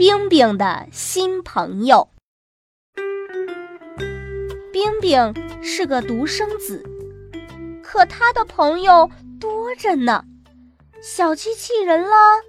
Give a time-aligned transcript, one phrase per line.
[0.00, 2.08] 冰冰的新朋友。
[4.72, 6.82] 冰冰是个独生子，
[7.82, 10.24] 可他的朋友多着呢，
[11.02, 12.40] 小机器人啦，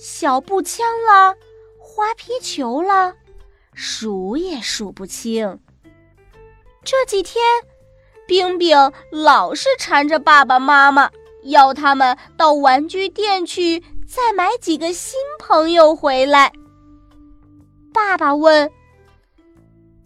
[0.00, 1.34] 小步枪啦，
[1.78, 3.14] 花皮球啦，
[3.74, 5.60] 数也数不清。
[6.82, 7.44] 这几天，
[8.26, 8.78] 冰冰
[9.12, 11.10] 老是缠着爸爸妈妈，
[11.42, 16.50] 要他们到玩具店去再买几个新朋友回来。
[17.94, 18.72] 爸爸问：“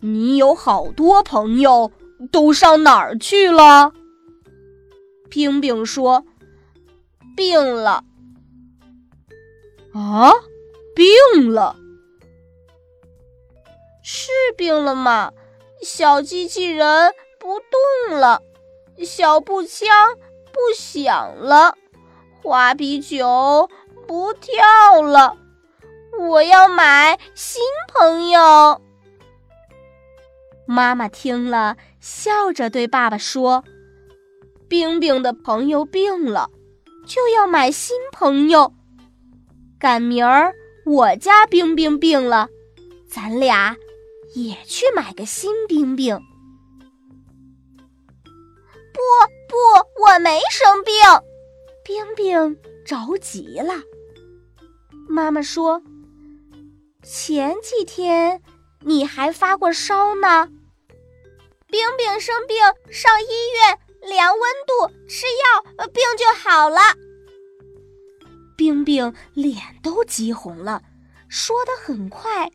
[0.01, 1.91] 你有好多朋友，
[2.31, 3.95] 都上哪儿去了？”
[5.31, 6.27] 冰冰说
[7.35, 8.05] ：“病了。”
[9.95, 10.31] 啊，
[10.95, 11.77] 病了？
[14.03, 15.33] 是病了吗？
[15.83, 17.59] 小机器人不
[18.09, 18.43] 动了，
[19.03, 19.89] 小步枪
[20.53, 21.75] 不响了，
[22.43, 23.71] 花皮球
[24.07, 25.37] 不跳了。
[26.19, 27.63] 我要买新
[27.95, 28.83] 朋友。
[30.67, 33.65] 妈妈听了，笑着对爸爸说
[34.69, 36.51] ：“冰冰的朋友病了，
[37.07, 38.75] 就要买新朋友。
[39.79, 40.53] 赶明儿
[40.85, 42.49] 我家冰冰病了，
[43.09, 43.77] 咱俩
[44.35, 46.19] 也去买个新冰冰。”
[48.93, 49.01] 不
[49.49, 50.95] 不，我没生病。
[51.85, 53.75] 冰冰着急了。
[55.09, 55.81] 妈妈说。
[57.03, 58.43] 前几天
[58.81, 60.49] 你还发过烧呢。
[61.69, 62.57] 冰冰生病
[62.91, 66.81] 上医院量温度吃药，病就好了。
[68.57, 70.83] 冰冰脸都急红了，
[71.29, 72.51] 说的很快，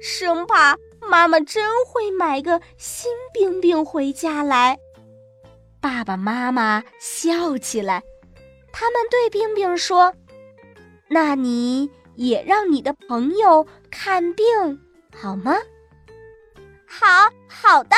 [0.00, 4.78] 生怕妈妈真会买个新冰冰回家来。
[5.80, 8.02] 爸爸妈妈笑起来，
[8.72, 10.14] 他们对冰冰说
[11.08, 14.44] ：“那你。”也让你的朋友看病
[15.14, 15.54] 好吗？
[16.84, 17.06] 好
[17.48, 17.94] 好的。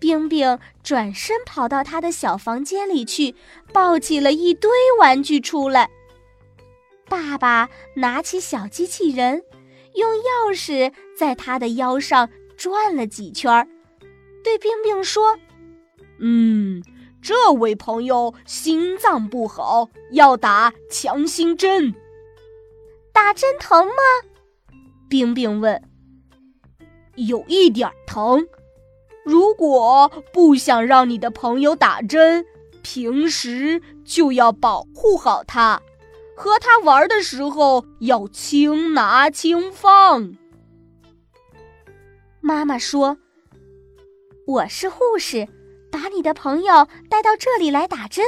[0.00, 3.34] 冰冰转身跑到他的小房间里去，
[3.70, 5.90] 抱起了一堆玩具出来。
[7.06, 9.42] 爸爸拿起小机器人，
[9.94, 13.68] 用钥匙在他的腰上转了几圈，
[14.42, 15.38] 对冰冰说
[16.18, 16.82] ：“嗯，
[17.20, 21.94] 这位朋友心脏不好，要打强心针。”
[23.16, 23.94] 打针疼吗？
[25.08, 25.82] 冰冰问。
[27.14, 28.46] 有一点疼。
[29.24, 32.44] 如果不想让你的朋友打针，
[32.82, 35.80] 平时就要保护好他，
[36.36, 40.34] 和他玩的时候要轻拿轻放。
[42.42, 43.16] 妈妈说
[44.46, 45.48] ：“我是护士，
[45.90, 48.26] 把你的朋友带到这里来打针。”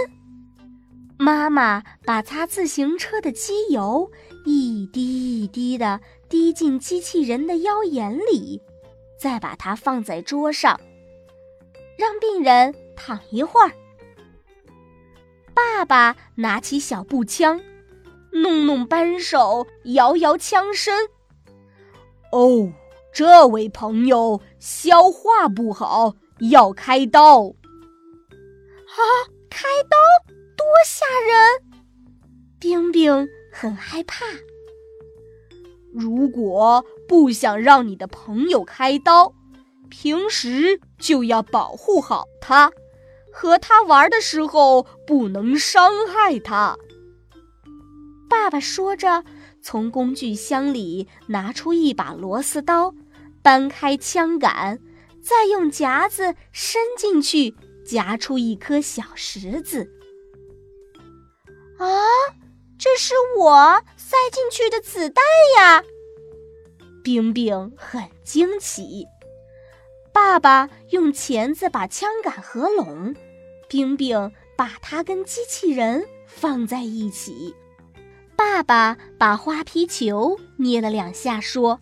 [1.21, 4.11] 妈妈把擦自行车的机油
[4.45, 8.61] 一滴一滴的滴进机器人的腰眼里，
[9.19, 10.81] 再把它放在桌上，
[11.97, 13.73] 让病人躺一会儿。
[15.55, 17.61] 爸爸拿起小步枪，
[18.31, 21.09] 弄弄扳手，摇摇枪身。
[22.31, 22.73] 哦，
[23.13, 26.15] 这位朋友消化不好，
[26.51, 27.47] 要开刀。
[27.49, 29.01] 啊，
[29.51, 29.97] 开刀！
[30.57, 31.63] 多吓人！
[32.59, 33.29] 冰冰
[33.61, 34.25] 很害怕。
[35.93, 39.35] 如果不想让你的朋友开刀，
[39.91, 42.71] 平时就要保护好他，
[43.33, 46.77] 和他玩的时候不能伤害他。
[48.31, 49.25] 爸爸说着，
[49.61, 52.95] 从工具箱里拿出一把螺丝刀，
[53.43, 54.79] 搬开枪杆，
[55.21, 59.91] 再用夹子伸进去，夹出一颗小石子。
[61.79, 61.87] 啊，
[62.79, 65.25] 这是我塞进去的子弹
[65.57, 65.83] 呀！
[67.03, 69.05] 冰冰很惊奇。
[70.13, 73.17] 爸爸用钳子把枪杆合拢，
[73.69, 77.55] 冰冰把它跟机器人放在一起。
[78.37, 81.81] 爸爸把花皮球捏了两下，说：“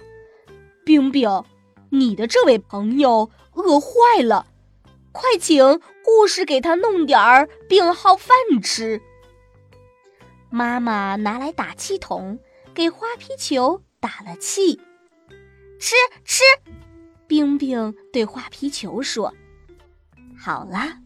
[0.85, 1.45] 冰冰，
[1.91, 4.47] 你的这位朋友饿坏了，
[5.13, 9.03] 快请护士给他弄点儿病号饭吃。”
[10.57, 12.39] 妈妈拿来打气筒，
[12.73, 14.81] 给花皮球打了气。
[15.79, 15.95] 吃
[16.25, 16.43] 吃，
[17.27, 19.35] 冰冰对花皮球说
[20.35, 20.97] ：“好啦。”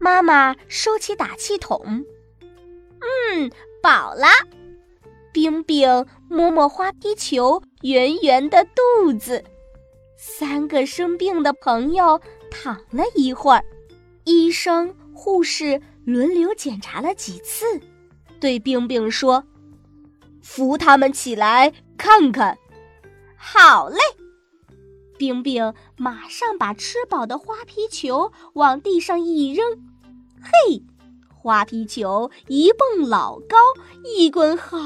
[0.00, 2.04] 妈妈收起打气筒。
[2.40, 4.26] 嗯，饱了。
[5.32, 9.44] 冰冰摸摸花皮球圆圆的肚子。
[10.18, 13.64] 三个生病的朋友躺了一会儿，
[14.24, 17.80] 医生、护士轮流检查了几次。
[18.42, 19.44] 对冰冰说
[20.42, 22.58] ：“扶他们起来，看看。
[23.36, 23.98] 好嘞。
[25.16, 29.64] 冰冰马上把吃饱的花皮球往地上一扔，
[30.42, 30.82] 嘿，
[31.32, 33.56] 花皮球一蹦老高，
[34.04, 34.76] 一滚好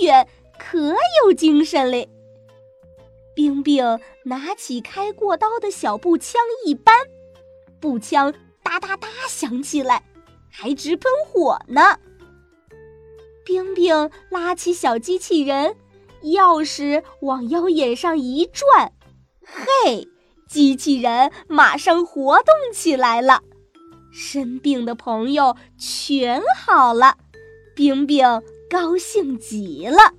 [0.00, 0.26] 远，
[0.58, 2.08] 可有精神嘞！
[3.34, 6.96] 冰冰拿起开过刀的小步枪一扳，
[7.78, 8.32] 步枪
[8.62, 10.02] 哒哒哒响起来，
[10.48, 11.98] 还直喷火呢。
[13.44, 15.74] 冰冰拉起小机器人，
[16.22, 18.92] 钥匙往腰眼上一转。
[19.44, 20.08] 嘿，
[20.48, 23.42] 机器人马上活动起来了，
[24.12, 27.16] 生病的朋友全好了，
[27.74, 28.24] 冰冰
[28.70, 30.14] 高兴极了。